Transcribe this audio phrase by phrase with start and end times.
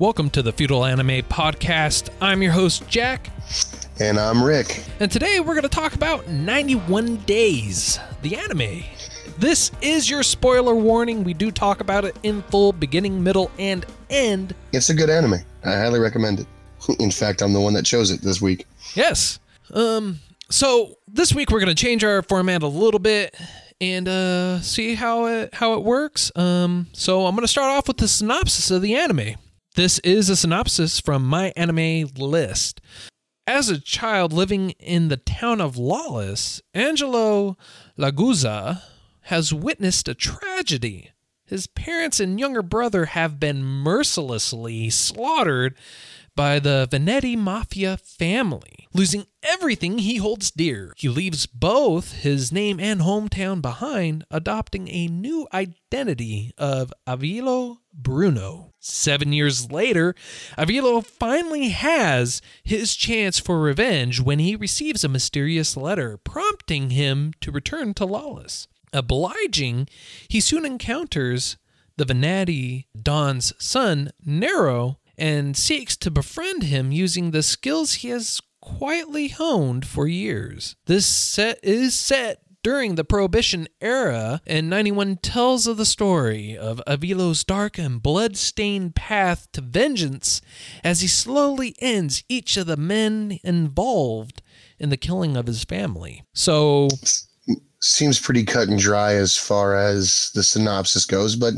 [0.00, 2.10] Welcome to the Feudal Anime Podcast.
[2.20, 3.30] I'm your host, Jack.
[3.98, 4.84] And I'm Rick.
[5.00, 8.84] And today we're going to talk about 91 Days, the anime.
[9.38, 11.24] This is your spoiler warning.
[11.24, 14.54] We do talk about it in full, beginning, middle, and end.
[14.72, 15.40] It's a good anime.
[15.64, 16.46] I highly recommend it.
[17.00, 18.68] In fact, I'm the one that chose it this week.
[18.94, 19.40] Yes.
[19.74, 23.34] Um so this week we're going to change our format a little bit
[23.80, 26.30] and uh see how it how it works.
[26.36, 29.34] Um so I'm going to start off with the synopsis of the anime.
[29.78, 32.80] This is a synopsis from MyAnimeList.
[33.46, 37.56] As a child living in the town of Lawless, Angelo
[37.96, 38.82] Lagusa
[39.20, 41.12] has witnessed a tragedy.
[41.46, 45.76] His parents and younger brother have been mercilessly slaughtered
[46.34, 50.92] by the Vanetti Mafia family, losing everything he holds dear.
[50.96, 58.72] He leaves both his name and hometown behind, adopting a new identity of Avilio Bruno.
[58.88, 60.14] Seven years later,
[60.56, 67.32] Avilio finally has his chance for revenge when he receives a mysterious letter prompting him
[67.40, 68.66] to return to Lawless.
[68.92, 69.88] Obliging,
[70.28, 71.58] he soon encounters
[71.98, 78.40] the Vanetti Don's son, Nero, and seeks to befriend him using the skills he has
[78.60, 80.76] quietly honed for years.
[80.86, 86.82] This set is set during the Prohibition era, and 91 tells of the story of
[86.86, 90.42] Avilio's dark and blood-stained path to vengeance
[90.84, 94.42] as he slowly ends each of the men involved
[94.78, 96.24] in the killing of his family.
[96.34, 96.88] So
[97.80, 101.54] Seems pretty cut and dry as far as the synopsis goes, but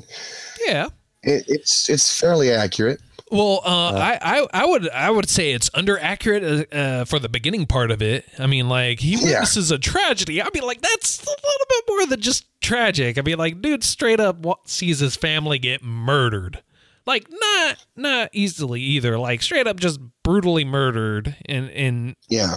[0.65, 0.91] yeah,
[1.25, 3.01] it, it's it's fairly accurate.
[3.31, 7.29] Well, uh, I, I I would I would say it's under accurate uh, for the
[7.29, 8.25] beginning part of it.
[8.39, 9.23] I mean, like he Yeah.
[9.41, 10.43] witnesses a tragedy.
[10.43, 13.17] I'd be like, that's a little bit more than just tragic.
[13.19, 16.63] I'd be like, dude, straight up sees his family get murdered.
[17.07, 19.17] Like not not easily either.
[19.17, 21.37] Like straight up just brutally murdered.
[21.47, 22.57] And and Yeah.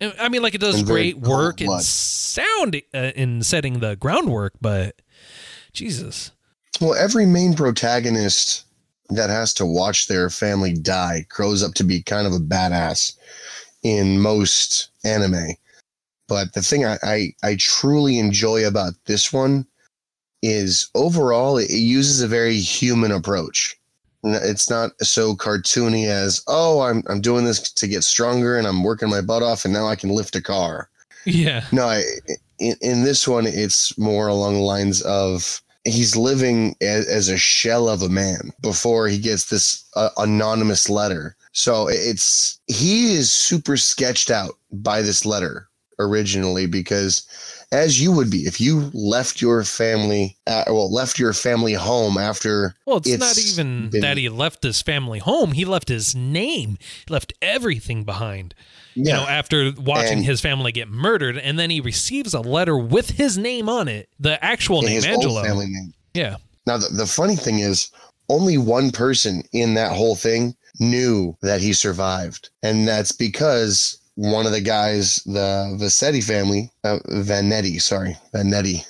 [0.00, 3.80] and, I mean, like it does And great work cold in sound uh, in setting
[3.80, 5.02] the groundwork, but
[5.72, 6.30] Jesus.
[6.80, 8.64] Well, every main protagonist
[9.14, 13.16] that has to watch their family die grows up to be kind of a badass
[13.82, 15.54] in most anime.
[16.28, 19.66] But the thing I, I, I truly enjoy about this one
[20.42, 23.76] is overall it uses a very human approach.
[24.24, 28.84] It's not so cartoony as, oh, I'm, I'm doing this to get stronger and I'm
[28.84, 30.88] working my butt off and now I can lift a car.
[31.24, 31.64] Yeah.
[31.72, 32.02] No, I,
[32.58, 37.36] in, in this one, it's more along the lines of he's living as, as a
[37.36, 41.36] shell of a man before he gets this uh, anonymous letter.
[41.52, 47.26] So it's he is super sketched out by this letter originally because
[47.72, 52.18] as you would be if you left your family uh, well left your family home
[52.18, 55.52] after Well, it's, It's not even been- that he left his family home.
[55.52, 56.76] He left his name.
[57.06, 58.54] He left everything behind.
[58.94, 62.76] You know, after watching And- his family get murdered, and then he receives a letter
[62.76, 65.36] with his name on it, the actual name, his Angelo.
[65.38, 66.36] old family name Yeah.
[66.66, 67.90] Now, the, the funny thing is,
[68.28, 72.50] only one person in that whole thing knew that he survived.
[72.62, 78.84] And that's because one of the guys, the Vassetti family, uh, Vanetti, sorry, Vanetti.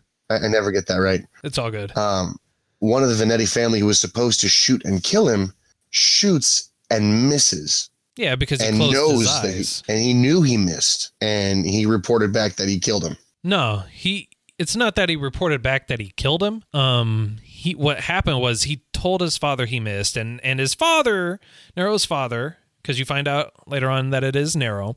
[0.30, 1.22] I, I never get that right.
[1.42, 1.96] It's all good.
[1.96, 2.36] Um,
[2.78, 5.52] one of the Vanetti family who was supposed to shoot and kill him
[5.90, 10.56] shoots and misses Yeah, because he and knows his that he, and he knew he
[10.56, 13.16] missed and he reported back that he killed him.
[13.42, 14.28] No, he.
[14.56, 16.62] It's not that he reported back that he killed him.
[16.72, 21.40] Um, he what happened was he told his father he missed, and and his father,
[21.76, 24.96] Nero's father, because you find out later on that it is Nero,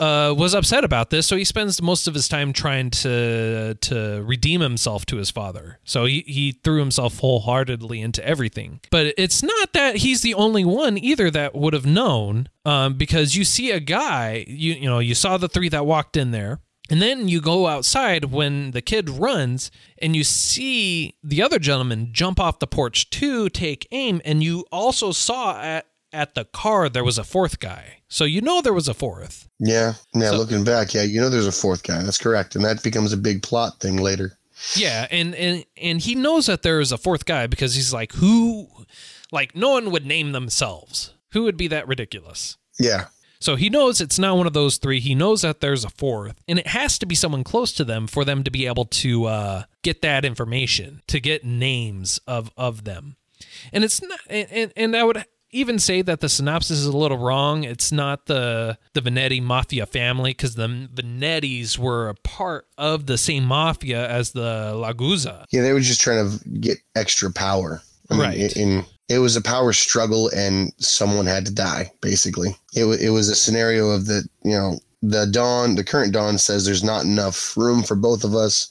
[0.00, 1.28] uh, was upset about this.
[1.28, 5.78] So he spends most of his time trying to to redeem himself to his father.
[5.84, 8.80] So he he threw himself wholeheartedly into everything.
[8.90, 13.36] But it's not that he's the only one either that would have known, um, because
[13.36, 16.60] you see a guy, you you know, you saw the three that walked in there.
[16.90, 22.10] And then you go outside when the kid runs and you see the other gentleman
[22.12, 26.88] jump off the porch to take aim, and you also saw at at the car
[26.88, 27.98] there was a fourth guy.
[28.08, 29.48] So you know there was a fourth.
[29.58, 29.94] Yeah.
[30.14, 30.30] Yeah.
[30.30, 32.02] So- looking back, yeah, you know, there's a fourth guy.
[32.02, 32.54] That's correct.
[32.54, 34.38] And that becomes a big plot thing later.
[34.76, 38.12] Yeah, and and and he knows that there is a fourth guy because he's like,
[38.12, 38.68] who,
[39.32, 41.12] like, no one would name themselves.
[41.32, 42.56] Who would be that ridiculous?
[42.78, 43.06] Yeah.
[43.40, 45.00] So he knows it's not one of those three.
[45.00, 48.06] He knows that there's a fourth, and it has to be someone close to them
[48.06, 52.84] for them to be able to uh, get that information, to get names of of
[52.84, 53.16] them.
[53.72, 56.96] And it's not, and, and, and I would even say that the synopsis is a
[56.96, 57.64] little wrong.
[57.64, 63.16] It's not the the Vanetti mafia family because the Vanettis were a part of the
[63.16, 65.44] same mafia as the Lagusa.
[65.50, 67.80] Yeah, they were just trying to get extra power.
[68.10, 68.56] I mean, Right.
[68.56, 71.92] In it was a power struggle, and someone had to die.
[72.00, 76.38] Basically, it it was a scenario of the you know the Don, the current Don
[76.38, 78.70] says there's not enough room for both of us.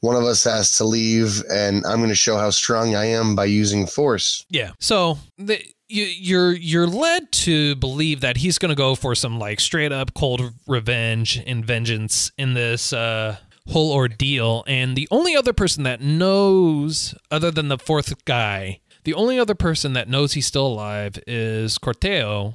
[0.00, 3.36] One of us has to leave, and I'm going to show how strong I am
[3.36, 4.44] by using force.
[4.50, 4.72] Yeah.
[4.80, 9.38] So the, you, you're you're led to believe that he's going to go for some
[9.38, 13.36] like straight up cold revenge and vengeance in this uh,
[13.68, 14.64] whole ordeal.
[14.66, 19.54] And the only other person that knows, other than the fourth guy, the only other
[19.54, 22.54] person that knows he's still alive is Corteo,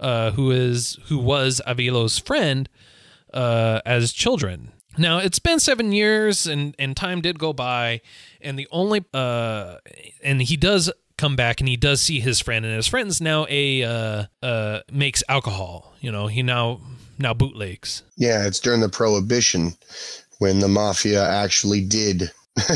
[0.00, 2.68] uh, who is who was Avilio's friend
[3.34, 4.72] uh, as children.
[4.96, 8.00] Now it's been seven years, and and time did go by,
[8.40, 9.76] and the only uh,
[10.22, 13.46] and he does come back, and he does see his friend, and his friend's now
[13.50, 15.92] a uh, uh, makes alcohol.
[16.00, 16.80] You know, he now
[17.18, 18.02] now bootlegs.
[18.16, 19.74] Yeah, it's during the prohibition
[20.38, 22.30] when the mafia actually did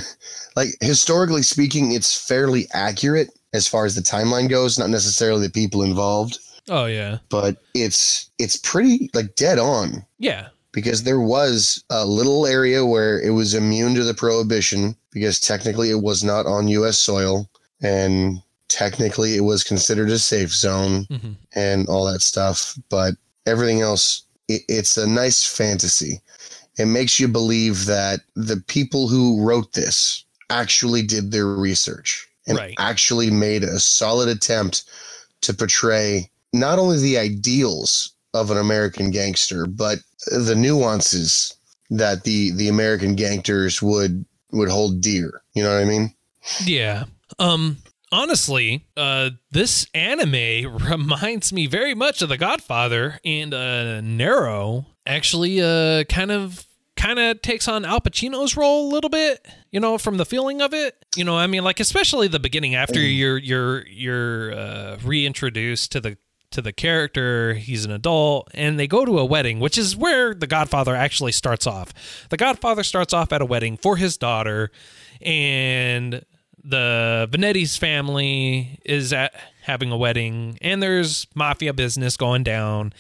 [0.57, 5.53] like historically speaking it's fairly accurate as far as the timeline goes, not necessarily the
[5.53, 11.83] people involved, Oh yeah, but it's it's pretty like dead on yeah, because there was
[11.91, 16.47] a little area where it was immune to the prohibition because technically it was not
[16.47, 17.49] on US soil
[17.83, 22.79] and technically it was considered a safe zone hmm and all that stuff.
[22.89, 23.15] But
[23.47, 26.21] everything else, it, it's a nice fantasy.
[26.79, 32.57] It makes you believe that the people who wrote this actually did their research and
[32.59, 32.75] Right.
[32.79, 34.85] actually made a solid attempt
[35.43, 41.55] to portray not only the ideals of an American gangster, but the nuances
[41.91, 45.43] that the the American gangsters would would hold dear.
[45.55, 46.15] You know what I mean?
[46.65, 47.05] yeah.
[47.39, 47.79] Um,
[48.11, 55.61] honestly, uh, this anime reminds me very much of The Godfather, and uh, Nero actually
[55.61, 56.65] uh kind of
[56.97, 60.61] kind of takes on Al Pacino's role a little bit, you know, from the feeling
[60.63, 60.95] of it.
[61.17, 66.01] You know, I mean, like especially the beginning after you're you're you're uh, reintroduced to
[66.01, 66.17] the
[66.53, 67.55] to the character.
[67.55, 71.33] He's an adult, and they go to a wedding, which is where The Godfather actually
[71.33, 71.93] starts off.
[72.29, 74.71] The Godfather starts off at a wedding for his daughter,
[75.21, 76.25] and
[76.65, 82.93] the Vanetti's family is at having a wedding, and there's mafia business going down,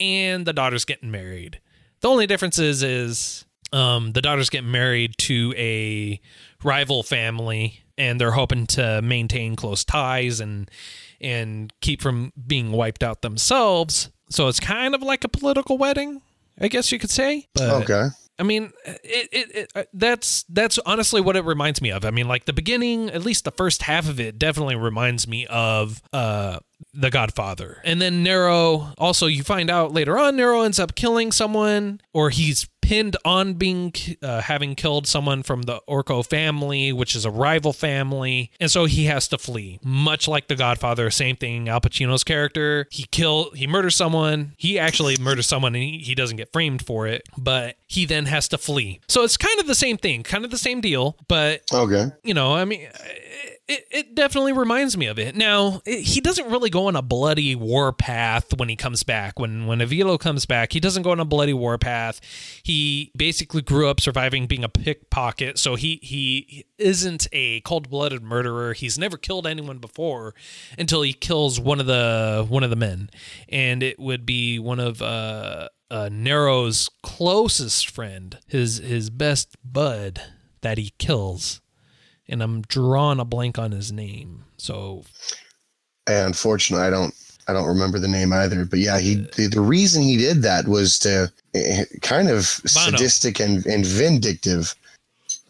[0.00, 1.60] and the daughter's getting married.
[2.00, 6.20] The only difference is, is um, the daughter's getting married to a
[6.62, 10.70] rival family, and they're hoping to maintain close ties and
[11.20, 14.10] and keep from being wiped out themselves.
[14.30, 16.20] So it's kind of like a political wedding,
[16.60, 17.48] I guess you could say.
[17.54, 18.08] But, okay.
[18.38, 22.04] I mean, it, it, it uh, that's that's honestly what it reminds me of.
[22.04, 25.46] I mean, like the beginning, at least the first half of it, definitely reminds me
[25.46, 26.58] of uh,
[26.92, 27.80] The Godfather.
[27.84, 28.92] And then Nero.
[28.98, 33.54] Also, you find out later on, Nero ends up killing someone, or he's pinned on
[33.54, 33.92] being
[34.22, 38.84] uh, having killed someone from the Orco family, which is a rival family, and so
[38.84, 39.80] he has to flee.
[39.82, 41.68] Much like The Godfather, same thing.
[41.68, 44.52] Al Pacino's character, he kill, he murders someone.
[44.58, 48.26] He actually murders someone, and he, he doesn't get framed for it, but he then
[48.26, 49.00] has to flee.
[49.08, 52.06] So it's kind of the same thing, kind of the same deal, but Okay.
[52.22, 55.34] you know, I mean, it, it it definitely reminds me of it.
[55.34, 59.38] Now, it, he doesn't really go on a bloody war path when he comes back.
[59.38, 62.20] When when Avilio comes back, he doesn't go on a bloody war path.
[62.62, 68.74] He basically grew up surviving being a pickpocket, so he he isn't a cold-blooded murderer.
[68.74, 70.34] He's never killed anyone before
[70.78, 73.08] until he kills one of the one of the men,
[73.48, 80.20] and it would be one of uh, uh Nero's closest friend, his his best bud
[80.60, 81.62] that he kills
[82.28, 84.44] and I'm drawing a blank on his name.
[84.56, 85.04] So
[86.06, 87.14] And unfortunately, I don't
[87.46, 88.64] I don't remember the name either.
[88.64, 93.40] But yeah, he the, the reason he did that was to eh, kind of sadistic
[93.40, 94.74] and, and vindictive.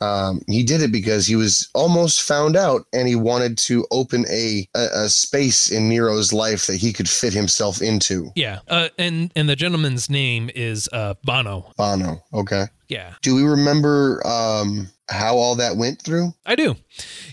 [0.01, 4.27] Um, he did it because he was almost found out, and he wanted to open
[4.29, 8.31] a, a a space in Nero's life that he could fit himself into.
[8.35, 11.73] yeah, uh, and and the gentleman's name is uh, Bono.
[11.77, 12.23] Bono.
[12.35, 12.67] Okay.
[12.95, 16.33] Yeah, Do we remember um, how all that went through?
[16.47, 16.77] I do.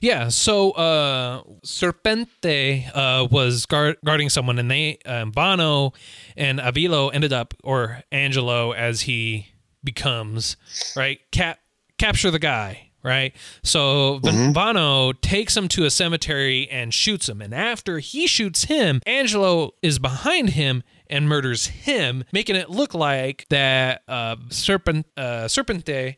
[0.02, 5.94] Yeah, so uh, Serpente uh, was guard- guarding someone, and they um, Bono
[6.36, 9.48] and Avilio ended up, or Angelo as he
[9.84, 10.58] becomes,
[10.96, 11.20] right?
[11.32, 11.60] Cap
[11.98, 13.34] capture the guy, right?
[13.64, 14.54] So Mhm.
[14.54, 17.42] Vanno takes him to a cemetery and shoots him.
[17.42, 22.94] And after he shoots him, Angelo is behind him and murders him, making it look
[22.94, 26.16] like that uh, Serpent uh, Serpente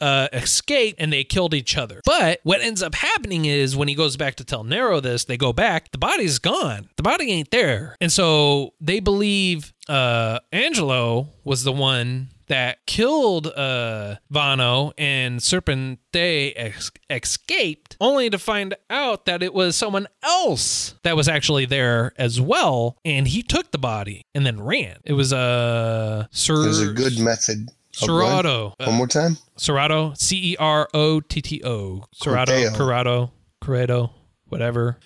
[0.00, 2.00] uh, escaped and they killed each other.
[2.04, 5.36] But what ends up happening is when he goes back to tell Nero this, they
[5.36, 6.88] go back, the body's gone.
[6.96, 7.96] The body ain't there.
[8.00, 16.52] And so they believe uh, Angelo was the one that killed uh, Vanno and Serpente
[16.54, 16.92] ex-
[18.00, 22.96] only to find out that it was someone else that was actually there as well.
[23.04, 24.96] And he took the body and then ran.
[25.04, 27.68] It was a uh, Sir- There's a good method.
[28.00, 28.10] what?
[28.10, 28.72] Serrato.
[28.84, 29.38] One more time.
[29.58, 32.04] Serrato, C E R O T T O.
[32.22, 32.74] Corteo.
[32.76, 33.30] Corrado,
[33.62, 34.10] Corrado,
[34.48, 34.98] whatever.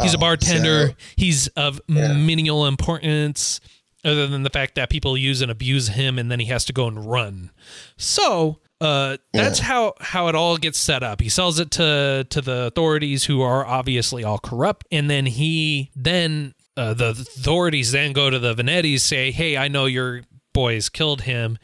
[0.00, 0.88] He's a Oh, bartender.
[0.90, 2.12] so- He's of Yeah.
[2.12, 3.60] menial importance,
[4.04, 6.72] other than the fact that people use and abuse him, and then he has to
[6.72, 7.50] go and run.
[7.96, 11.20] So uh, that's how how it all gets set up.
[11.20, 15.90] He sells it to to the authorities, who are obviously all corrupt, and then he
[15.96, 20.88] then uh, the authorities then go to the Vanettis, say, "Hey, I know your boys
[20.88, 21.58] killed him.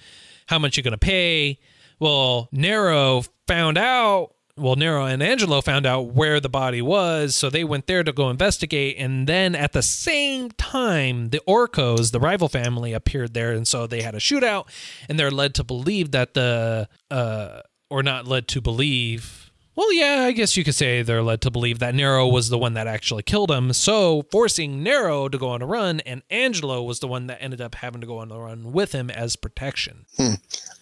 [0.46, 1.60] How much you gonna pay?"
[2.00, 4.33] Well, Nero found out.
[4.56, 8.12] Well, Nero and Angelo found out where the body was, so they went there to
[8.12, 8.96] go investigate.
[8.98, 13.88] And then at the same time, the Orcos, the rival family, appeared there, and so
[13.88, 14.66] they had a shootout.
[15.08, 19.50] And they're led to believe that the, uh, or not led to believe.
[19.74, 22.58] Well, yeah, I guess you could say they're led to believe that Nero was the
[22.58, 26.80] one that actually killed him, so forcing Nero to go on a run, and Angelo
[26.84, 29.34] was the one that ended up having to go on the run with him as
[29.34, 30.06] protection.
[30.16, 30.34] Hmm.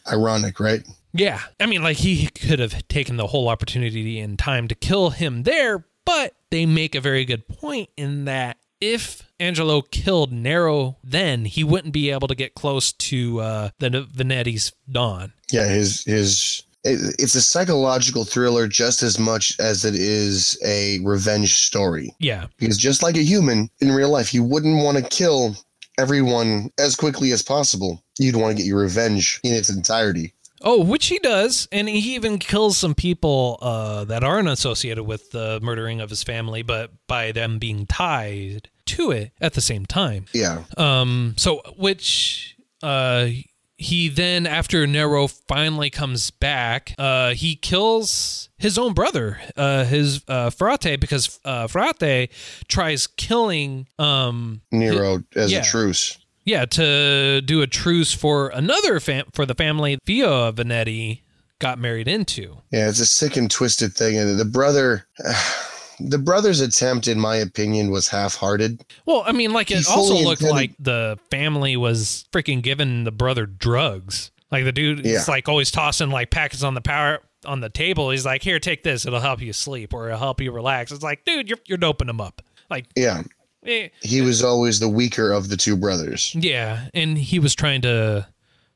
[0.07, 0.87] Ironic, right?
[1.13, 1.41] Yeah.
[1.61, 5.43] I mean, like, he could have taken the whole opportunity and time to kill him
[5.43, 11.45] there, but they make a very good point in that if Angelo killed Nero then,
[11.45, 15.33] he wouldn't be able to get close to uh, the Vanetti's Don.
[15.53, 21.55] Yeah, his his it's a psychological thriller just as much as it is a revenge
[21.55, 22.15] story.
[22.19, 22.49] Yeah.
[22.59, 25.57] Because just like a human in real life, you wouldn't want to kill
[25.99, 28.03] everyone as quickly as possible.
[28.19, 30.35] You'd want to get your revenge in its entirety.
[30.63, 35.31] Oh, which he does, and he even kills some people uh, that aren't associated with
[35.33, 39.87] the murdering of his family, but by them being tied to it at the same
[39.87, 40.27] time.
[40.33, 40.65] Yeah.
[40.77, 43.29] Um, so which uh,
[43.77, 50.23] he then, after Nero finally comes back, uh, he kills his own brother, uh, his
[50.29, 52.31] uh, Frate, because uh, Frate
[52.69, 55.61] tries killing um, Nero as yeah.
[55.61, 56.19] a truce.
[56.45, 61.21] Yeah, to do a truce for another fam- for the family Theo Vanetti
[61.61, 62.59] got married into.
[62.73, 64.17] Yeah, it's a sick and twisted thing.
[64.19, 65.07] And the brother,
[66.01, 68.83] the brother's attempt, in my opinion, was half-hearted.
[69.07, 73.05] Well, I mean, like He it also looked intended- like the family was freaking giving
[73.05, 74.31] the brother drugs.
[74.51, 75.13] Like the dude Yeah.
[75.15, 78.11] is like always tossing like packets on the power on the table.
[78.11, 79.07] He's like, "Here, take this.
[79.07, 82.09] It'll help you sleep or it'll help you relax." It's like, dude, you're you're doping
[82.09, 82.43] him up.
[82.69, 83.23] Like, Yeah,
[83.67, 86.35] eh, he was always the weaker of the two brothers.
[86.35, 88.27] yeah, and he was trying to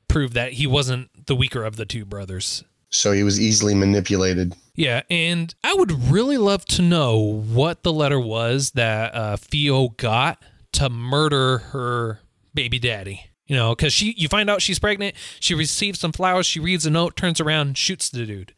[0.09, 2.63] prove that he wasn't the weaker of the two brothers.
[2.91, 4.55] So he was easily manipulated.
[4.75, 9.89] Yeah, and I would really love to know what the letter was that uh, Theo
[9.89, 10.41] got
[10.73, 12.21] to murder her
[12.55, 13.23] baby daddy.
[13.47, 15.15] You know, because she, you find out she's pregnant.
[15.39, 16.47] She receives some flowers.
[16.47, 18.53] She reads a note, turns around, shoots the dude.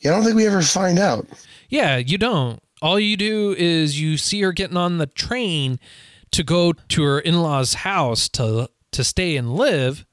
[0.00, 1.26] Yeah, I don't think we ever find out.
[1.68, 2.62] Yeah, you don't.
[2.82, 5.78] All you do is you see her getting on the train
[6.32, 10.04] to go to her in-laws' house to to stay and live,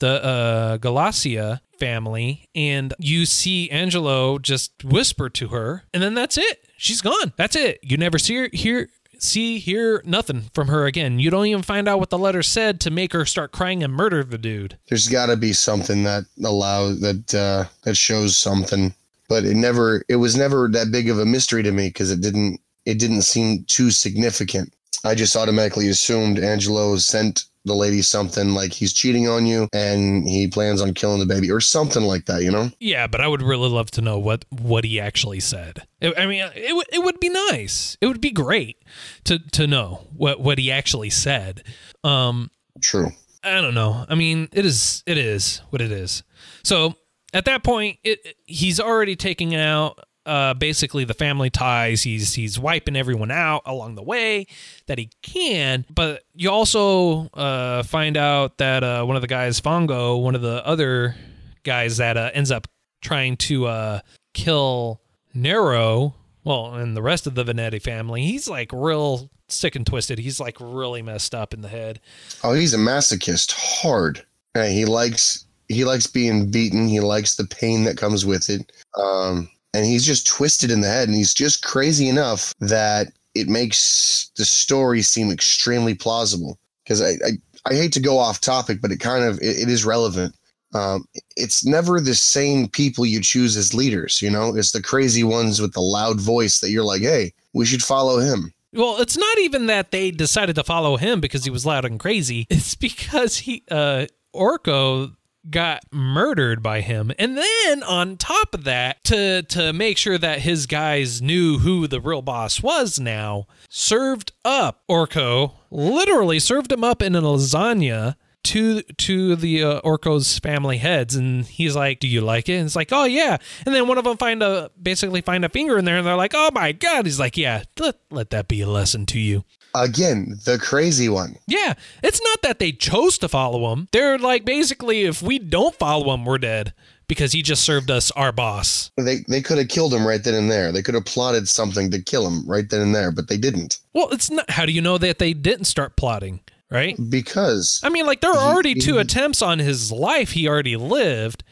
[0.00, 6.36] the uh, Galassia family, and you see Angelo just whisper to her, and then that's
[6.36, 6.66] it.
[6.76, 7.32] She's gone.
[7.36, 7.78] That's it.
[7.82, 11.18] You never see her, hear, see, hear nothing from her again.
[11.18, 13.92] You don't even find out what the letter said to make her start crying and
[13.92, 14.76] murder the dude.
[14.88, 18.92] There's got to be something that allows that uh, that shows something,
[19.28, 20.02] but it never.
[20.08, 22.60] It was never that big of a mystery to me because it didn't.
[22.84, 24.72] It didn't seem too significant.
[25.04, 30.28] I just automatically assumed Angelo sent the lady something like he's cheating on you and
[30.28, 32.42] he plans on killing the baby or something like that.
[32.42, 32.70] You know?
[32.80, 35.86] Yeah, but I would really love to know what what he actually said.
[36.02, 37.96] I mean, it would it would be nice.
[38.00, 38.82] It would be great
[39.24, 41.62] to to know what what he actually said.
[42.02, 43.12] Um, True.
[43.44, 44.04] I don't know.
[44.08, 46.22] I mean, it is it is what it is.
[46.64, 46.94] So
[47.32, 52.02] at that point, it he's already taking out uh, basically the family ties.
[52.02, 54.46] He's he's wiping everyone out along the way
[54.86, 55.86] that he can.
[55.92, 60.42] But you also uh, find out that uh, one of the guys, Fango, one of
[60.42, 61.16] the other
[61.62, 62.66] guys that uh, ends up
[63.00, 64.00] trying to uh,
[64.34, 65.00] kill
[65.32, 66.14] Nero.
[66.44, 70.18] Well, and the rest of the Vanetti family, he's like real sick and twisted.
[70.18, 72.00] He's like really messed up in the head.
[72.44, 74.24] Oh, he's a masochist, hard.
[74.54, 76.88] Hey, he likes he likes being beaten.
[76.88, 78.72] He likes the pain that comes with it.
[78.96, 83.48] Um, and he's just twisted in the head and he's just crazy enough that it
[83.48, 87.30] makes the story seem extremely plausible because I, I,
[87.66, 90.34] I hate to go off topic but it kind of it, it is relevant
[90.74, 91.06] um,
[91.36, 95.60] it's never the same people you choose as leaders you know it's the crazy ones
[95.60, 99.38] with the loud voice that you're like hey we should follow him Well, it's not
[99.38, 102.46] even that they decided to follow him because he was loud and crazy.
[102.50, 105.14] It's because he uh Orco
[105.50, 107.12] got murdered by him.
[107.18, 111.86] And then on top of that, to to make sure that his guys knew who
[111.86, 118.16] the real boss was now, served up Orco, literally served him up in a lasagna
[118.44, 122.66] to to the uh, Orco's family heads and he's like, "Do you like it?" And
[122.66, 123.36] it's like, "Oh yeah."
[123.66, 126.16] And then one of them find a basically find a finger in there and they're
[126.16, 129.44] like, "Oh my god." He's like, "Yeah, let, let that be a lesson to you."
[129.74, 133.88] Again the crazy one Yeah, it's not that they chose to follow him.
[133.92, 136.72] They're like basically if we don't follow him, we're dead
[137.06, 138.90] because he just served us our boss.
[138.96, 141.90] they they could have killed him right then and there they could have plotted something
[141.90, 144.72] to kill him right then and there but they didn't Well, it's not how do
[144.72, 146.96] you know that they didn't start plotting, right?
[147.10, 150.76] because I mean, like there are already two he- attempts on his life he already
[150.76, 151.44] lived.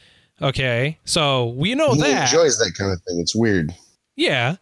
[0.42, 2.30] Okay, so we know that he that.
[2.30, 3.74] enjoys that kind of thing it's weird
[4.16, 4.56] Yeah,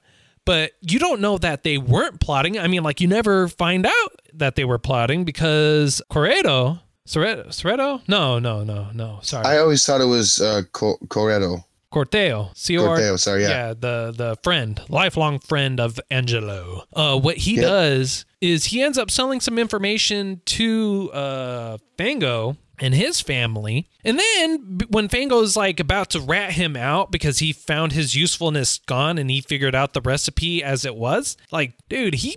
[0.45, 2.59] but you don't know that they weren't plotting.
[2.59, 8.01] I mean, like you never find out that they were plotting because Corredo, Soreto, Soreto?
[8.09, 9.19] No, no, no, no.
[9.23, 11.65] Sorry, I always thought it was uh, Co- Corretto.
[11.95, 12.97] Corteo, C O R.
[12.99, 13.69] Corteo, sorry, yeah.
[13.73, 16.85] the the friend, lifelong friend of Angelo.
[16.93, 17.63] Uh, what he Yep.
[17.63, 24.19] does is he ends up selling some information to uh Fango and his family, and
[24.19, 29.17] then when Fango's like about to rat him out because he found his usefulness gone
[29.17, 32.37] and he figured out the recipe as it was, like, dude, he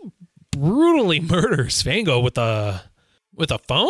[0.51, 2.83] brutally murders Fango with a
[3.33, 3.89] with a phone.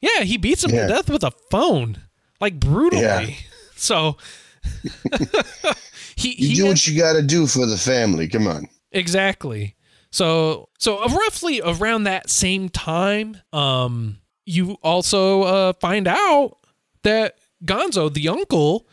[0.00, 0.86] Yeah, he beats him Yeah.
[0.86, 2.02] to death with a phone,
[2.40, 3.02] like brutally.
[3.02, 3.26] Yeah.
[3.80, 4.16] So
[6.16, 8.28] he You he do had- what you got to do for the family.
[8.28, 8.68] Come on.
[8.92, 9.74] exactly.
[10.10, 16.56] So so uh, roughly around that same time, um, you also uh, find out
[17.02, 18.86] that Ganzo, the uncle,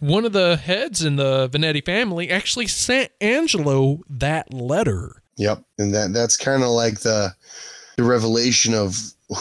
[0.00, 5.22] one of the heads in the Vanetti family, actually sent Angelo that letter.
[5.36, 5.62] Yep.
[5.78, 7.32] And that that's kind of like the
[7.96, 8.96] the revelation of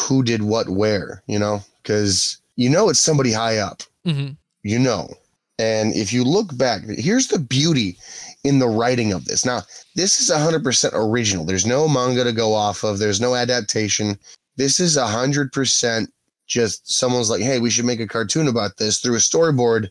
[0.08, 1.62] who did what where, you know?
[1.84, 3.82] Cuz you know it's somebody high up.
[4.06, 4.30] hmm
[4.64, 5.10] You know.
[5.58, 7.98] And if you look back, here's the beauty
[8.44, 9.46] in the writing of this.
[9.46, 9.62] Now,
[9.96, 11.46] this is 100% original.
[11.46, 13.00] There's no manga to go off of.
[13.00, 14.20] There's no adaptation.
[14.58, 16.08] This is 100%
[16.48, 19.90] just someone's like, "Hey, we should make a cartoon about this." Through a storyboard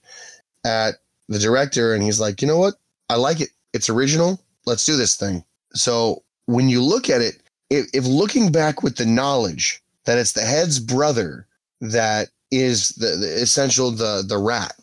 [0.64, 0.96] at
[1.29, 2.74] the director and he's like, "You know what?
[3.09, 3.50] I like it.
[3.72, 4.40] It's original.
[4.64, 8.96] Let's do this thing." So, when you look at it, if, if looking back with
[8.96, 11.46] the knowledge that it's the head's brother
[11.81, 14.74] that is the, the essential the the rat.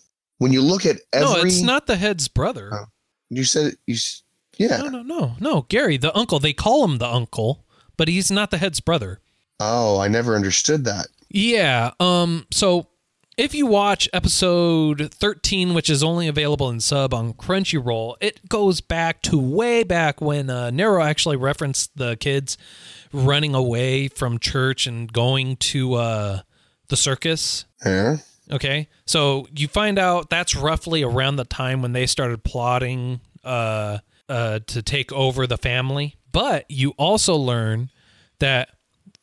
[0.41, 2.71] When you look at every no, it's not the head's brother.
[2.73, 2.85] Oh.
[3.29, 3.95] you said you
[4.57, 4.77] yeah.
[4.77, 5.61] No, no, no, no.
[5.69, 6.39] Gary, the uncle.
[6.39, 7.63] They call him the uncle,
[7.95, 9.19] but he's not the head's brother.
[9.59, 11.09] Oh, I never understood that.
[11.29, 11.91] Yeah.
[11.99, 12.47] Um.
[12.49, 12.87] So
[13.37, 18.81] if you watch episode 13, which is only available in sub on Crunchyroll, it goes
[18.81, 22.57] back to way back when uh, Nero actually referenced the kids
[23.13, 26.39] running away from church and going to uh,
[26.87, 27.65] the circus.
[27.85, 28.17] Yeah.
[28.51, 28.89] Okay.
[29.05, 34.59] So you find out that's roughly around the time when they started plotting uh, uh,
[34.67, 36.15] to take over the family.
[36.31, 37.89] But you also learn
[38.39, 38.69] that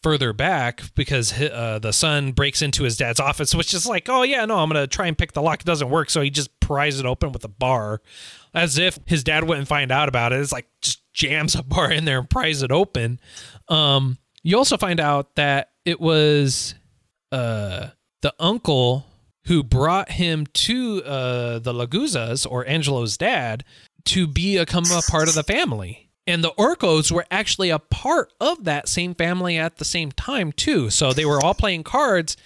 [0.03, 4.23] further back, because uh, the son breaks into his dad's office, which is like, oh,
[4.23, 5.61] yeah, no, I'm going to try and pick the lock.
[5.61, 6.09] It doesn't work.
[6.09, 8.01] So he just pries it open with a bar
[8.55, 10.41] as if his dad wouldn't find out about it.
[10.41, 13.19] It's like just jams a bar in there and pries it open.
[13.69, 16.77] Um, you also find out that it was
[17.33, 17.89] uh,
[18.23, 19.05] the uncle
[19.49, 23.65] who brought him to uh, the Lagusas or Angelo's dad
[24.05, 26.11] to become a part of the family.
[26.27, 30.53] And the Orcos were actually a part of that same family at the same time
[30.53, 30.91] too.
[30.91, 32.37] So they were all playing cards,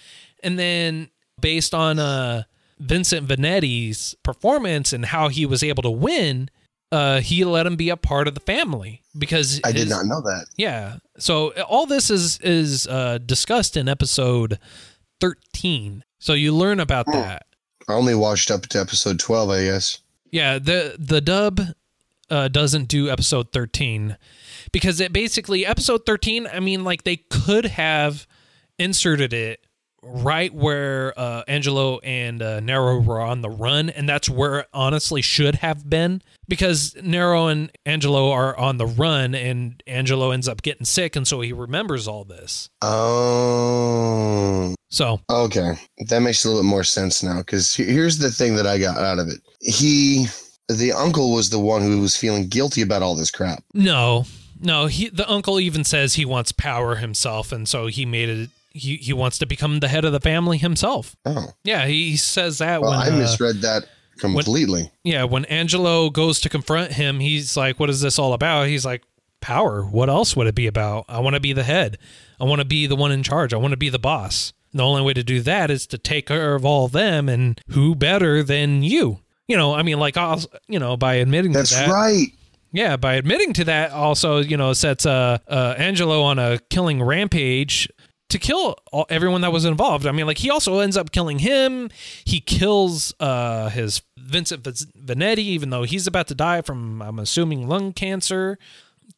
[0.41, 1.09] and then
[1.41, 2.43] based on uh,
[2.79, 6.49] Vincent Vanetti's performance and how he was able to win,
[6.93, 10.21] uh, he let him be a part of the family because I did not know
[10.21, 10.45] that.
[10.55, 10.99] yeah.
[11.17, 14.57] So all this is is uh, discussed in episode
[15.19, 16.05] thirteen.
[16.23, 17.47] So you learn about that.
[17.89, 19.99] I only watched up to episode 12, I guess.
[20.31, 20.57] Yeah.
[20.57, 21.59] The the dub
[22.29, 24.15] uh, doesn't do episode thirteen
[24.71, 26.47] because it basically episode thirteen.
[26.47, 28.25] I mean, like they could have
[28.79, 29.65] inserted it
[30.01, 34.67] right where uh, Angelo and uh, Nero were on the run, and that's where it
[34.73, 40.47] honestly should have been because Nero and Angelo are on the run, and Angelo ends
[40.47, 42.69] up getting sick, and so he remembers all this.
[42.81, 45.73] Oh, So okay.
[46.07, 48.97] That makes a little bit more sense now because here's the thing that I got
[48.97, 49.41] out of it.
[49.59, 50.27] He
[50.69, 53.63] the uncle was the one who was feeling guilty about all this crap.
[53.73, 54.25] No,
[54.61, 54.85] no.
[54.85, 58.49] He the uncle even says he wants power himself, and so he made it.
[58.69, 61.15] He he wants to become the head of the family himself.
[61.25, 63.85] Oh, Yeah, he says that well, when I uh, misread that
[64.19, 64.91] completely.
[65.03, 68.85] yeah when Angelo goes to confront him, he's like, "What is this all about?" He's
[68.85, 69.01] like,
[69.41, 69.81] "Power.
[69.83, 71.05] What else would it be about?
[71.09, 71.97] I want to be the head.
[72.39, 73.55] I want to be the one in charge.
[73.55, 74.53] I want to be the boss.
[74.73, 77.95] The only way to do that is to take care of all them, and who
[77.95, 80.15] better than you?" You know, I mean, like,
[80.67, 82.27] you know, by admitting That's to that, right.
[82.71, 87.03] Yeah, by admitting to that, also you know sets uh, uh Angelo on a killing
[87.03, 87.87] rampage
[88.29, 90.07] to kill all, everyone that was involved.
[90.07, 91.91] I mean, like he also ends up killing him.
[92.25, 97.67] He kills uh his Vincent Vanetti, even though he's about to die from I'm assuming
[97.67, 98.57] lung cancer.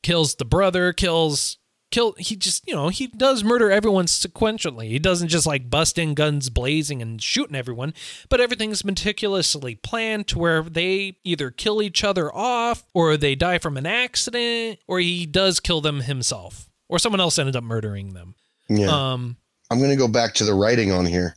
[0.04, 0.92] Kills the brother.
[0.92, 1.58] Kills
[1.96, 2.14] kill.
[2.18, 4.90] He just you know he does murder everyone sequentially.
[4.90, 7.94] He doesn't just like bust in guns blazing and shooting everyone,
[8.30, 13.60] but everything's meticulously planned to where they either kill each other off or they die
[13.60, 18.14] from an accident or he does kill them himself or someone else ended up murdering
[18.14, 18.36] them.
[18.70, 18.88] Yeah.
[18.88, 19.38] Um
[19.72, 21.36] I'm going to go back to the writing on here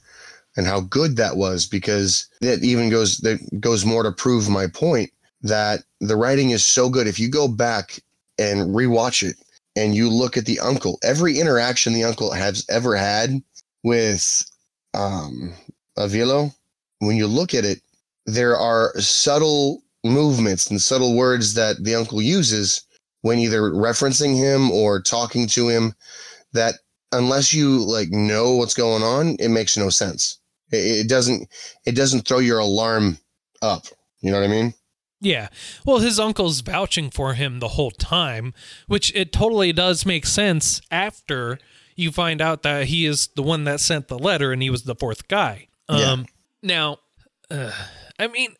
[0.57, 4.66] and how good that was because it even goes that goes more to prove my
[4.66, 5.11] point
[5.42, 7.07] that the writing is so good.
[7.07, 8.01] If you go back
[8.38, 9.37] and rewatch it
[9.79, 13.43] and you look at the uncle, every interaction the uncle has ever had
[13.85, 14.45] with
[14.95, 15.55] um
[15.97, 16.55] Avilio,
[17.01, 17.81] when you look at it,
[18.27, 22.83] there are subtle movements and subtle words that the uncle uses
[23.23, 25.95] when either referencing him or talking to him
[26.53, 26.75] that
[27.12, 30.38] unless you like know what's going on, it makes no sense.
[30.71, 31.49] It, it doesn't.
[31.85, 33.19] It doesn't throw your alarm
[33.62, 33.87] up.
[34.21, 34.75] You know what I mean?
[35.20, 35.48] Yeah.
[35.85, 38.54] Well, his uncle's vouching for him the whole time,
[38.87, 41.59] which it totally does make sense after
[41.96, 44.85] you find out that he is the one that sent the letter and he was
[44.85, 45.68] the fourth guy.
[45.90, 46.12] Yeah.
[46.12, 46.26] Um
[46.62, 46.98] now
[47.50, 47.72] uh,
[48.18, 48.54] I mean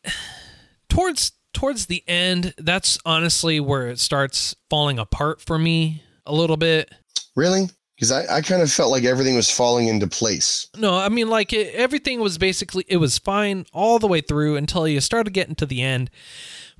[0.89, 6.57] towards towards the end, that's honestly where it starts falling apart for me a little
[6.57, 6.91] bit.
[7.37, 7.69] Really?
[7.99, 10.69] Because I, I kind of felt like everything was falling into place.
[10.77, 14.55] No, I mean like it, everything was basically it was fine all the way through
[14.55, 16.09] until you started getting to the end,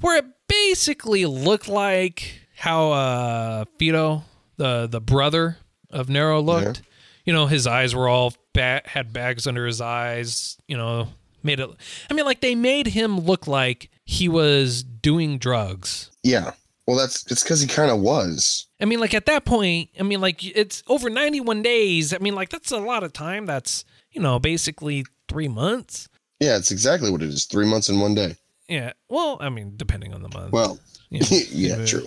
[0.01, 4.23] where it basically looked like how uh Fido,
[4.59, 5.59] the the brother
[5.91, 6.83] of Nero, looked.
[7.25, 10.57] You know, his eyes were all ba- had bags under his eyes.
[10.69, 11.09] You know,
[11.43, 11.69] made it.
[12.09, 16.13] I mean, like they made him look like he was doing drugs.
[16.23, 16.53] Yeah.
[16.89, 18.65] Well, that's it's because he kind of was.
[18.81, 22.15] I mean, like at that point, I mean, like it's over 91 days.
[22.15, 23.45] I mean, like that's a lot of time.
[23.45, 26.09] That's, you know, basically three months.
[26.41, 27.45] Yeah, it's exactly what it is.
[27.45, 28.37] Three months and one day.
[28.71, 28.95] Yeah.
[29.11, 30.51] Well, I mean, depending on the month.
[30.51, 30.79] Well,
[31.11, 31.25] Yeah.
[31.31, 32.07] yeah, true,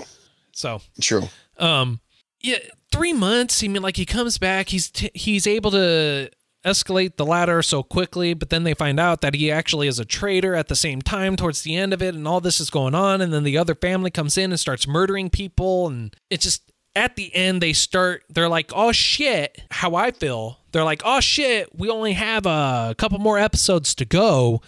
[0.52, 1.30] So, true.
[1.60, 2.00] um,
[2.40, 2.58] yeah,
[2.92, 3.64] three months.
[3.64, 4.70] I mean, like he comes back.
[4.70, 6.32] He's t- he's able to
[6.66, 10.06] escalate the ladder so quickly, but then they find out that he actually is a
[10.06, 12.96] traitor at the same time towards the end of it, and all this is going
[12.96, 16.72] on, and then the other family comes in and starts murdering people, and it's just
[16.96, 20.60] at the end they start they're like oh shit how i feel.
[20.72, 24.62] They're like oh shit we only have a couple more episodes to go.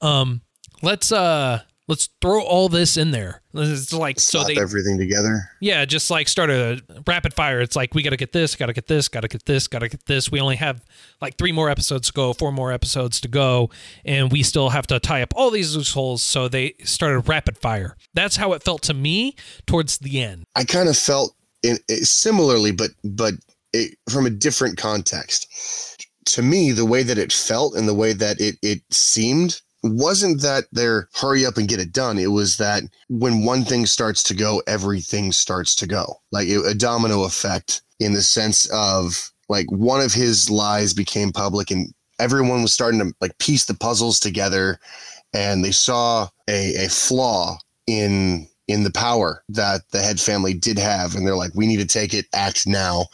[0.00, 0.42] Um
[0.82, 5.50] let's uh let's throw all this in there it's like so Slap they everything together.
[5.60, 7.60] yeah, just like start a rapid fire.
[7.60, 9.66] It's like we got to get this, got to get this, got to get this,
[9.66, 10.30] got to get this.
[10.30, 10.84] We only have
[11.20, 13.70] like three more episodes to go, four more episodes to go,
[14.04, 16.22] and we still have to tie up all these loose holes.
[16.22, 17.96] So they started rapid fire.
[18.14, 19.34] That's how it felt to me
[19.66, 20.44] towards the end.
[20.54, 23.34] I kind of felt in, it similarly, but but
[23.72, 26.04] it, from a different context.
[26.26, 30.42] To me, the way that it felt and the way that it it seemed wasn't
[30.42, 32.18] that they're hurry up and get it done.
[32.18, 36.60] It was that when one thing starts to go, everything starts to go, like it,
[36.66, 41.92] a domino effect in the sense of like one of his lies became public and
[42.18, 44.78] everyone was starting to like piece the puzzles together
[45.32, 50.78] and they saw a, a flaw in in the power that the head family did
[50.78, 51.14] have.
[51.14, 52.26] And they're like we need to take it.
[52.34, 53.06] Act now.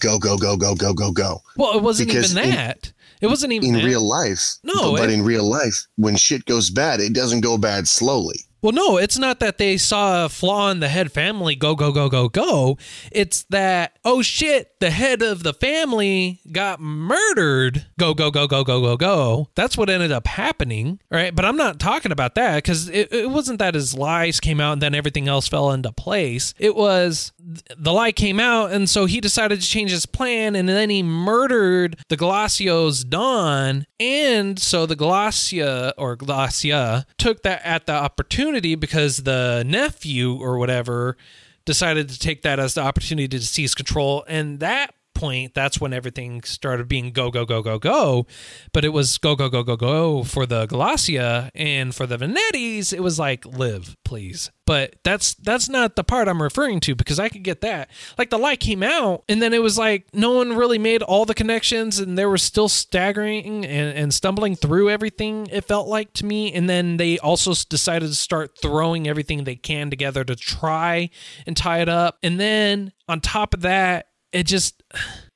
[0.00, 1.40] Go go go go go go go.
[1.56, 2.92] Well, it wasn't Because even that.
[3.20, 3.84] It wasn't even in that.
[3.84, 7.58] real life No, but, but in real life when shit goes bad it doesn't go
[7.58, 11.54] bad slowly Well, no, it's not that they saw a flaw in the head family
[11.54, 12.78] go, go, go, go, go.
[13.12, 17.86] It's that, oh shit, the head of the family got murdered.
[17.98, 19.48] Go, go, go, go, go, go, go.
[19.54, 21.34] That's what ended up happening, right?
[21.34, 24.72] But I'm not talking about that because it, it wasn't that his lies came out
[24.72, 26.54] and then everything else fell into place.
[26.58, 27.32] It was
[27.76, 31.02] the lie came out and so he decided to change his plan and then he
[31.02, 33.86] murdered the Glacios Don.
[34.00, 38.45] And so the Glacia or Glacia took that at the opportunity
[38.76, 41.16] because the nephew or whatever
[41.64, 44.24] decided to take that as the opportunity to seize control.
[44.28, 48.26] And that point, that's when everything started being go, go, go, go, go.
[48.72, 51.50] But it was go, go, go, go, go for the Galassia.
[51.54, 54.50] And for the Vanettis, it was like live, please.
[54.66, 57.88] But that's that's not the part I'm referring to because I could get that.
[58.18, 61.24] Like the light came out and then it was like no one really made all
[61.24, 66.12] the connections and they were still staggering and, and stumbling through everything, it felt like
[66.14, 66.52] to me.
[66.52, 71.10] And then they also decided to start throwing everything they can together to try
[71.46, 72.18] and tie it up.
[72.24, 74.82] And then on top of that, it just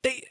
[0.03, 0.24] they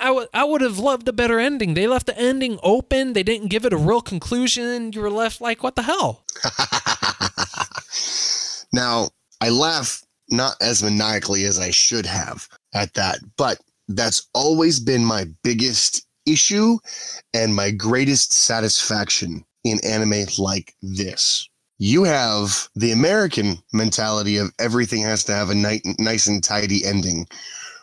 [0.00, 1.74] I would I would have loved a better ending.
[1.74, 3.12] They left the ending open.
[3.12, 4.92] They didn't give it a real conclusion.
[4.92, 6.24] You were left like, what the hell?
[8.72, 14.80] now, I laugh not as maniacally as I should have at that, but that's always
[14.80, 16.78] been my biggest issue
[17.32, 21.48] and my greatest satisfaction in anime like this.
[21.78, 27.26] You have the American mentality of everything has to have a nice and tidy ending.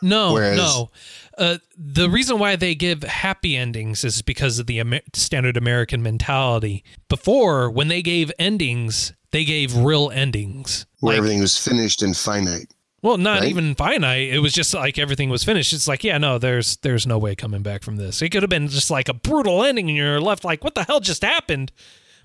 [0.02, 0.90] No, Whereas, no.
[1.38, 6.02] Uh, the reason why they give happy endings is because of the Amer- standard American
[6.02, 6.84] mentality.
[7.08, 10.86] Before, when they gave endings, they gave real endings.
[11.00, 12.72] Where like, everything was finished and finite.
[13.02, 13.50] Well, not right?
[13.50, 14.30] even finite.
[14.30, 15.72] It was just like everything was finished.
[15.72, 18.22] It's like, yeah, no, there's there's no way coming back from this.
[18.22, 20.84] It could have been just like a brutal ending, and you're left like, what the
[20.84, 21.72] hell just happened?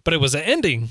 [0.03, 0.89] But it was an ending.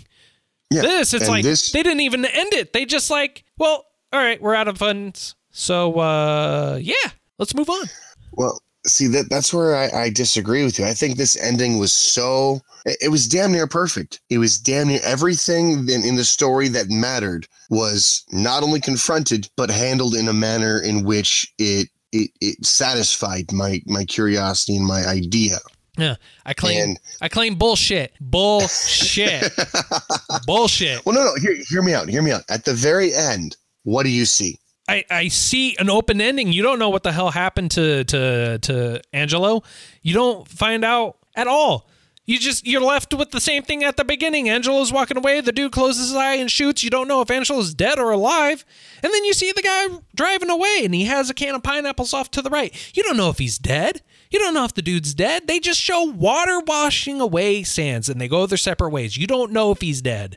[0.70, 2.72] Yeah, this, it's like this, they didn't even end it.
[2.72, 5.35] They just like, well, all right, we're out of funds.
[5.50, 7.87] So uh yeah, let's move on.
[8.33, 10.85] Well, see that that's where I, I disagree with you.
[10.85, 14.20] I think this ending was so it was damn near perfect.
[14.31, 19.48] It was damn near everything in, in the story that mattered was not only confronted
[19.57, 24.87] but handled in a manner in which it it, it satisfied my my curiosity and
[24.87, 25.59] my idea.
[25.99, 28.15] Yeah, I claim and, I claim bullshit.
[28.21, 29.53] Bullshit.
[30.47, 31.05] bullshit.
[31.05, 31.35] Well, no, no.
[31.41, 32.09] Hear, hear me out.
[32.09, 32.45] Hear me out.
[32.49, 34.59] At the very end, what do you see?
[34.89, 36.53] I, I see an open ending.
[36.53, 39.63] You don't know what the hell happened to to to Angelo.
[40.03, 41.89] You don't find out at all.
[42.25, 44.51] You just you're left with the same thing at the beginning.
[44.51, 46.85] Angelo's walking away, the dude closes his eye and shoots.
[46.85, 48.67] You don't know if Angelo's dead or alive.
[49.03, 52.13] And then you see the guy driving away and he has a can of pineapples
[52.13, 52.75] off to the right.
[52.95, 54.03] You don't know if he's dead.
[54.31, 55.47] You don't know if the dude's dead.
[55.47, 59.17] They just show water washing away sands and they go their separate ways.
[59.17, 60.37] You don't know if he's dead.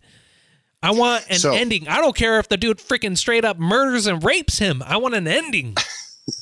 [0.83, 1.87] I want an so, ending.
[1.87, 4.81] I don't care if the dude freaking straight up murders and rapes him.
[4.85, 5.75] I want an ending.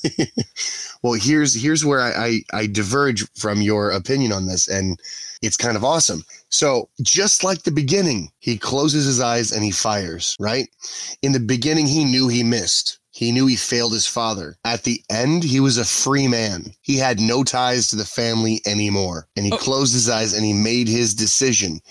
[1.03, 4.99] well, here's here's where I, I I diverge from your opinion on this, and
[5.41, 6.23] it's kind of awesome.
[6.49, 10.69] So, just like the beginning, he closes his eyes and he fires, right?
[11.21, 12.98] In the beginning, he knew he missed.
[13.19, 14.55] He knew he failed his father.
[14.63, 16.71] At the end, he was a free man.
[16.79, 19.27] He had no ties to the family anymore.
[19.35, 19.57] And he oh.
[19.57, 21.81] closed his eyes and he made his decision.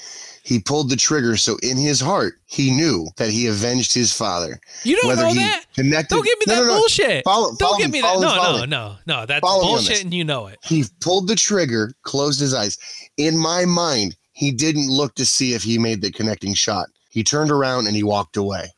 [0.42, 4.58] He pulled the trigger, so in his heart, he knew that he avenged his father.
[4.84, 5.66] You don't Whether know that?
[5.74, 6.78] Connected, don't give me no, that no, no.
[6.78, 7.24] bullshit.
[7.24, 8.20] Follow, don't give me that.
[8.20, 9.26] No, no, no, no.
[9.26, 10.58] That's follow bullshit, and you know it.
[10.64, 12.78] He pulled the trigger, closed his eyes.
[13.18, 16.86] In my mind, he didn't look to see if he made the connecting shot.
[17.10, 18.70] He turned around and he walked away.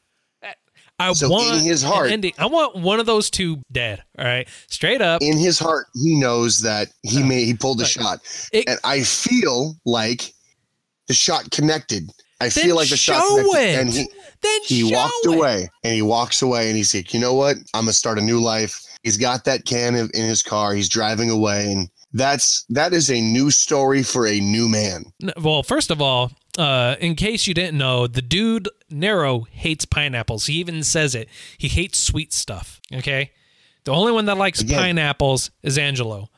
[1.00, 2.10] I so want in his heart.
[2.10, 2.34] Ending.
[2.38, 4.02] I want one of those two dead.
[4.18, 5.22] All right, straight up.
[5.22, 8.20] In his heart, he knows that he uh, made he pulled the shot,
[8.52, 10.32] it, and I feel like
[11.08, 12.10] the shot connected.
[12.40, 13.78] I feel like the shot connected, it.
[13.80, 14.08] and he
[14.42, 15.34] then he walked it.
[15.34, 17.56] away, and he walks away, and he's like, you know what?
[17.72, 18.84] I'm gonna start a new life.
[19.02, 20.74] He's got that can in his car.
[20.74, 25.12] He's driving away, and that's that is a new story for a new man.
[25.40, 30.46] Well, first of all, uh, in case you didn't know, the dude Nero hates pineapples.
[30.46, 31.28] He even says it.
[31.58, 32.80] He hates sweet stuff.
[32.92, 33.30] Okay,
[33.84, 36.28] the only one that likes Again, pineapples is Angelo.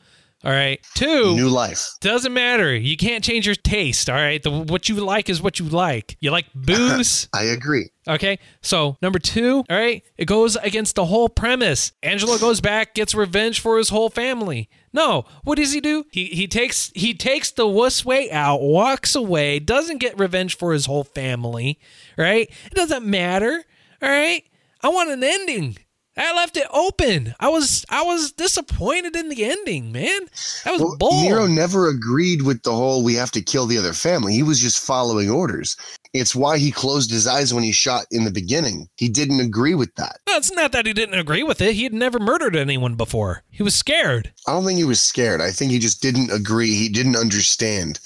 [0.45, 0.85] All right.
[0.95, 1.35] Two.
[1.35, 1.91] New life.
[2.01, 2.75] Doesn't matter.
[2.75, 4.09] You can't change your taste.
[4.09, 4.43] All right.
[4.43, 6.17] The, what you like is what you like.
[6.19, 7.29] You like booze.
[7.33, 7.89] I agree.
[8.09, 8.39] Okay.
[8.61, 9.63] So number two.
[9.69, 10.03] All right.
[10.17, 11.93] It goes against the whole premise.
[12.03, 14.69] Angelo goes back, gets revenge for his whole family.
[14.93, 15.25] No.
[15.43, 16.05] What does he do?
[16.11, 20.71] He he takes he takes the wuss way out, walks away, doesn't get revenge for
[20.71, 21.79] his whole family.
[22.17, 22.49] Right.
[22.65, 23.63] It doesn't matter.
[24.01, 24.43] All right.
[24.81, 25.77] I want an ending.
[26.15, 27.33] I left it open.
[27.39, 30.21] I was I was disappointed in the ending, man.
[30.63, 31.23] That was well, bull.
[31.23, 34.33] Nero never agreed with the whole we have to kill the other family.
[34.33, 35.75] He was just following orders.
[36.13, 38.87] It's why he closed his eyes when he shot in the beginning.
[38.97, 40.19] He didn't agree with that.
[40.27, 41.73] No, it's not that he didn't agree with it.
[41.73, 43.41] He had never murdered anyone before.
[43.49, 44.31] He was scared.
[44.47, 45.41] I don't think he was scared.
[45.41, 46.75] I think he just didn't agree.
[46.75, 47.99] He didn't understand.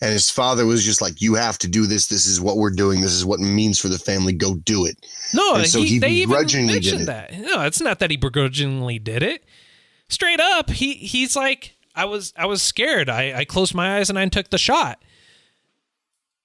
[0.00, 2.08] And his father was just like, You have to do this.
[2.08, 3.00] This is what we're doing.
[3.00, 4.32] This is what it means for the family.
[4.32, 4.96] Go do it.
[5.32, 7.32] No, and so he, he they begrudgingly even mentioned that.
[7.32, 9.44] No, it's not that he begrudgingly did it.
[10.08, 13.08] Straight up, he he's like, I was I was scared.
[13.08, 15.00] I, I closed my eyes and I took the shot.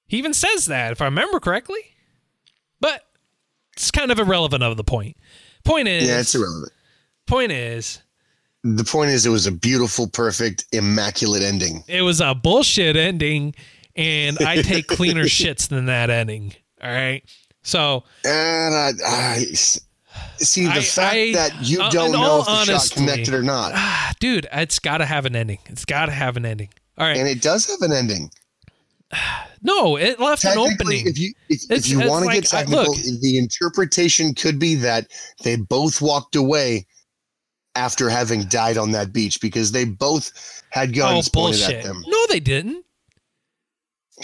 [0.07, 1.79] He even says that, if I remember correctly.
[2.79, 3.03] But
[3.73, 5.17] it's kind of irrelevant of the point.
[5.63, 6.71] Point is Yeah, it's irrelevant.
[7.25, 8.01] Point is,
[8.63, 11.83] the point is, it was a beautiful, perfect, immaculate ending.
[11.87, 13.53] It was a bullshit ending,
[13.95, 16.53] and I take cleaner shits than that ending.
[16.81, 17.23] All right.
[17.63, 19.39] So And I, I
[20.37, 23.43] see the I- fact I- that you uh, don't know if the shot connected or
[23.43, 25.59] not, ah, dude, it's got to have an ending.
[25.65, 26.69] It's got to have an ending.
[26.97, 27.17] All right.
[27.17, 28.31] and it does have an ending.
[29.61, 31.07] no, it left an opening.
[31.07, 33.21] if you if, if you want to like, get I- technical, look.
[33.21, 35.07] the interpretation could be that
[35.43, 36.85] they both walked away
[37.75, 40.31] after having died on that beach because they both
[40.71, 42.03] had oh, guns pointed at them.
[42.07, 42.83] No, they didn't.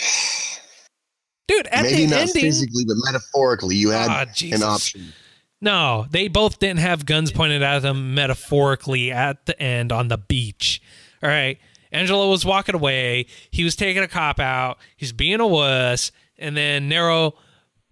[1.47, 4.61] Dude, at Maybe the not ending, physically, but metaphorically, you had ah, Jesus.
[4.61, 5.13] an option.
[5.61, 10.17] No, they both didn't have guns pointed at them metaphorically at the end on the
[10.17, 10.81] beach.
[11.21, 11.57] All right.
[11.93, 13.27] Angelo was walking away.
[13.51, 14.79] He was taking a cop out.
[14.97, 16.11] He's being a wuss.
[16.37, 17.35] And then Nero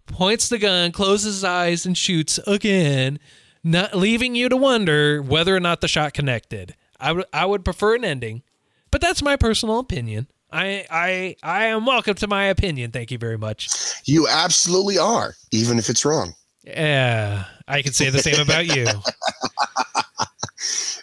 [0.08, 3.20] points the gun, closes his eyes, and shoots again,
[3.64, 6.76] not leaving you to wonder whether or not the shot connected.
[7.00, 8.44] I would I would prefer an ending,
[8.90, 10.28] but that's my personal opinion.
[10.52, 12.92] I I I am welcome to my opinion.
[12.92, 13.70] Thank you very much.
[14.06, 16.34] You absolutely are, even if it's wrong.
[16.64, 18.88] Yeah, I could say the same about you.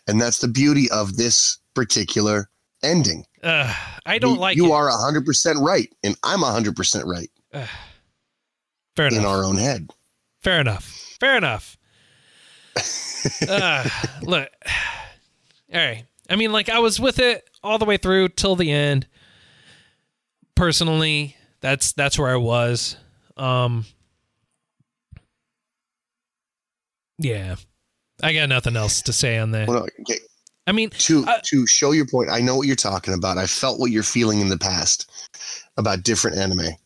[0.08, 2.48] And that's the beauty of this particular
[2.82, 3.24] ending.
[3.42, 3.74] Uh,
[4.06, 4.72] I don't you, like you it.
[4.72, 7.30] are 100% right, and I'm 100% right
[8.96, 9.18] Fair enough.
[9.18, 9.90] in our own head.
[10.40, 11.16] Fair enough.
[11.20, 11.76] Fair enough.
[13.48, 13.88] uh,
[14.22, 14.48] look,
[15.72, 16.04] all right.
[16.30, 19.06] I mean, like I was with it all the way through till the end.
[20.54, 22.96] Personally, that's that's where I was.
[23.36, 23.84] Um,
[27.18, 27.56] yeah,
[28.22, 29.68] I got nothing else to say on that.
[29.68, 30.18] Well, okay,
[30.68, 33.38] I mean, to Uh, to show your point, I know what you're talking about.
[33.38, 35.10] I felt what you're feeling in the past
[35.78, 36.76] about different anime,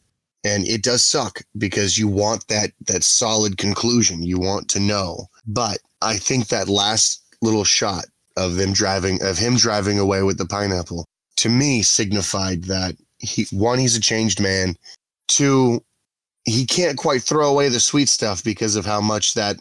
[0.45, 4.23] and it does suck because you want that that solid conclusion.
[4.23, 8.05] You want to know, but I think that last little shot
[8.37, 11.05] of them driving of him driving away with the pineapple
[11.37, 14.77] to me signified that he one he's a changed man,
[15.27, 15.83] two
[16.45, 19.57] he can't quite throw away the sweet stuff because of how much that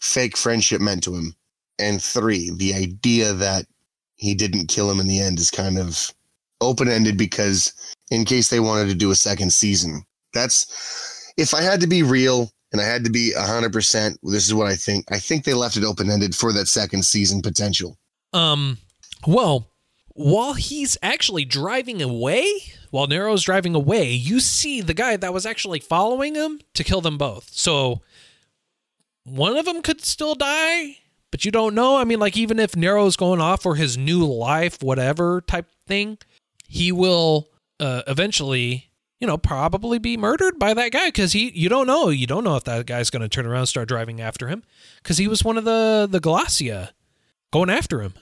[0.00, 1.34] fake friendship meant to him
[1.78, 3.66] and three, the idea that
[4.16, 6.12] he didn't kill him in the end is kind of
[6.60, 7.72] open ended because
[8.10, 12.02] in case they wanted to do a second season, that's if I had to be
[12.02, 15.04] real and I had to be 100%, this is what I think.
[15.10, 17.98] I think they left it open ended for that second season potential.
[18.32, 18.78] Um,
[19.26, 19.68] well,
[20.14, 22.46] while he's actually driving away,
[22.90, 27.00] while Nero's driving away, you see the guy that was actually following him to kill
[27.00, 27.50] them both.
[27.52, 28.02] So
[29.24, 30.98] one of them could still die,
[31.32, 31.96] but you don't know.
[31.96, 36.18] I mean, like even if Nero's going off for his new life, whatever type thing,
[36.68, 37.48] he will
[37.80, 41.50] uh, eventually, you know, probably be murdered by that guy because he.
[41.50, 42.10] You don't know.
[42.10, 44.62] You don't know if that guy's going to turn around and start driving after him
[45.02, 46.90] because he was one of the the Galassia
[47.52, 48.14] going after him.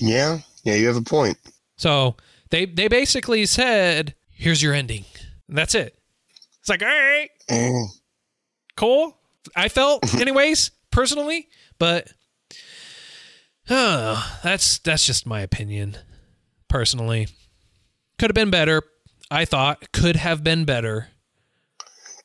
[0.00, 1.38] Yeah, yeah, you have a point.
[1.76, 2.16] So
[2.50, 5.04] they they basically said, "Here's your ending."
[5.48, 5.96] And that's it.
[6.60, 7.84] It's like, all right, Eh,
[8.76, 9.16] cool.
[9.54, 12.08] I felt, anyways, personally, but
[13.68, 15.96] uh, that's that's just my opinion.
[16.68, 17.28] Personally,
[18.18, 18.82] could have been better.
[19.30, 21.08] I thought could have been better.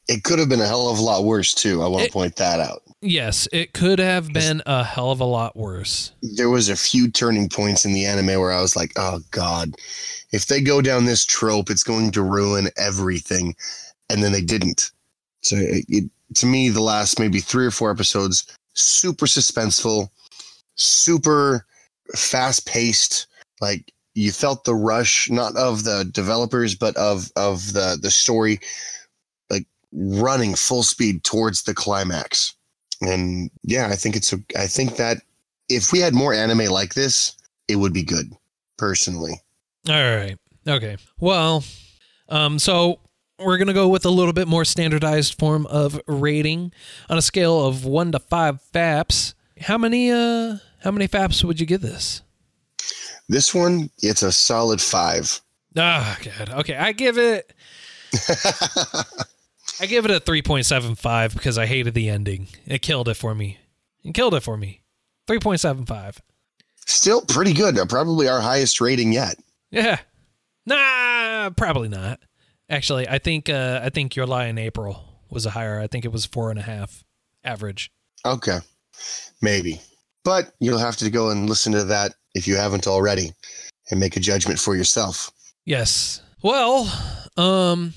[0.08, 1.82] It could have been a hell of a lot worse, too.
[1.82, 2.82] I want It- to point that out.
[3.04, 6.12] Yes, it could have been a hell of a lot worse.
[6.22, 9.74] There was a few turning points in the anime where I was like, oh, God,
[10.32, 13.56] if they go down this trope, it's going to ruin everything.
[14.10, 14.92] And then they didn't.
[15.42, 20.10] So it, it, to me, the last maybe three or four episodes, super suspenseful,
[20.76, 21.66] super
[22.16, 23.28] fast paced.
[23.60, 28.60] Like you felt the rush, not of the developers, but of of the the story,
[29.50, 32.54] like running full speed towards the climax.
[33.02, 34.40] And yeah, I think it's a.
[34.58, 35.18] I think that
[35.70, 37.36] if we had more anime like this,
[37.68, 38.32] it would be good.
[38.78, 39.40] Personally,
[39.88, 40.38] All right.
[40.68, 40.98] Okay.
[41.20, 41.64] Well,
[42.30, 43.00] um, so
[43.44, 46.72] we're gonna go with a little bit more standardized form of rating
[47.10, 49.34] on a scale of one to five faps.
[49.60, 52.22] How many uh how many faps would you give this?
[53.30, 55.42] this one it's a solid five.
[55.76, 56.50] Oh god.
[56.50, 57.54] Okay, I give it
[59.80, 62.48] I give it a three point seven five because I hated the ending.
[62.66, 63.60] It killed it for me.
[64.04, 64.82] It killed it for me.
[65.28, 66.22] Three point seven five.
[66.86, 67.78] Still pretty good.
[67.88, 69.38] Probably our highest rating yet.
[69.70, 70.00] Yeah.
[70.66, 72.20] Nah, probably not.
[72.72, 75.82] Actually, I think uh, I think your lie in April was a higher.
[75.82, 77.04] I think it was four and a half
[77.44, 77.92] average.
[78.26, 78.60] Okay,
[79.42, 79.82] maybe,
[80.24, 83.34] but you'll have to go and listen to that if you haven't already,
[83.90, 85.32] and make a judgment for yourself.
[85.66, 86.22] Yes.
[86.42, 86.90] Well,
[87.36, 87.94] um,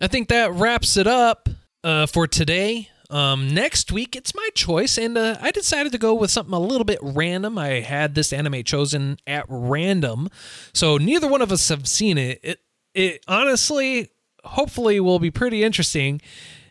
[0.00, 1.48] I think that wraps it up
[1.82, 2.90] uh, for today.
[3.10, 6.60] Um, next week, it's my choice, and uh, I decided to go with something a
[6.60, 7.58] little bit random.
[7.58, 10.28] I had this anime chosen at random,
[10.72, 12.40] so neither one of us have seen it.
[12.44, 12.60] It,
[12.94, 14.10] it honestly,
[14.44, 16.20] hopefully, will be pretty interesting.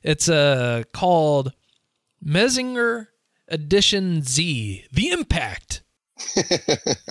[0.03, 1.53] It's uh, called
[2.26, 3.07] Mazinger
[3.47, 5.84] Edition Z: The Impact.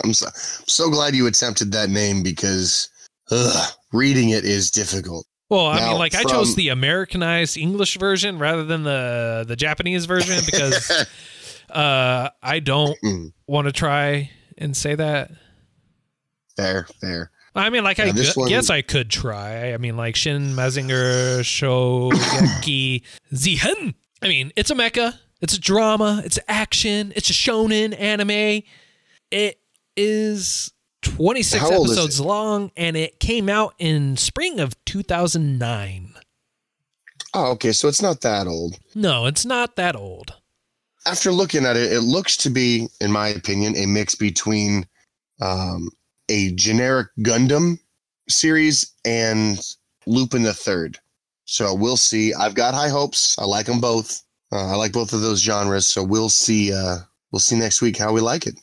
[0.05, 0.33] I'm so, I'm
[0.67, 2.89] so glad you attempted that name because
[3.31, 5.27] ugh, reading it is difficult.
[5.51, 9.57] Well, I Now, mean, like I chose the Americanized English version rather than the the
[9.57, 10.91] Japanese version because
[11.69, 12.97] uh, I don't
[13.47, 15.31] want to try and say that.
[16.57, 17.31] fair, fair.
[17.55, 19.73] I mean, like I Yeah, this gu- one- guess I could try.
[19.75, 23.03] I mean, like Shin Mazinger Shogeki
[23.35, 23.95] Zihen.
[24.23, 25.19] I mean, it's a mecha.
[25.41, 26.23] It's a drama.
[26.25, 27.13] It's action.
[27.17, 28.63] It's a shonen anime.
[29.31, 29.59] It
[29.97, 30.71] is
[31.03, 36.15] 26 How old is episodes long, and it came out in spring of 2009.
[37.35, 37.73] Oh, okay.
[37.73, 38.79] So it's not that old.
[38.95, 40.35] No, it's not that old.
[41.07, 44.87] After looking at it, it looks to be, in my opinion, a mix between
[45.41, 45.89] um,
[46.33, 47.79] a generic Gundam
[48.27, 49.61] series and
[50.07, 50.99] Lupin the Third.
[51.45, 52.33] So we'll see.
[52.33, 53.39] I've got high hopes.
[53.39, 54.23] I like them both.
[54.51, 55.87] Uh, I like both of those genres.
[55.87, 56.73] So we'll see.
[56.73, 56.99] Uh,
[57.31, 58.59] we'll see next week how we like it.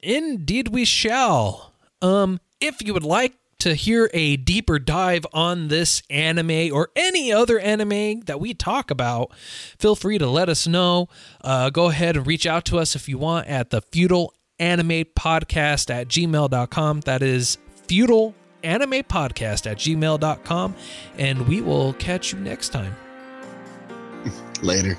[0.00, 1.72] Indeed, we shall.
[2.00, 7.32] Um, if you would like to hear a deeper dive on this anime or any
[7.32, 9.32] other anime that we talk about,
[9.78, 11.08] feel free to let us know.
[11.42, 15.04] Uh, go ahead and reach out to us if you want at the feudal anime
[15.16, 17.00] podcast at gmail.com.
[17.00, 20.74] That is feudal anime podcast at gmail.com.
[21.16, 22.96] And we will catch you next time.
[24.62, 24.98] Later.